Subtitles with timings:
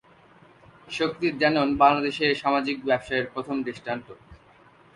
[0.89, 4.07] শক্তি-ড্যানোন বাংলাদেশে সামাজিক ব্যবসায়ের প্রথম দৃষ্টান্ত।